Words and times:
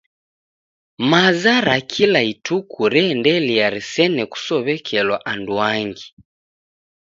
Maza 1.11 1.53
ra 1.65 1.75
kila 1.91 2.21
ituku 2.31 2.81
reendelia 2.93 3.67
risene 3.75 4.23
kusow'ekelwa 4.31 5.17
anduangi. 5.31 6.07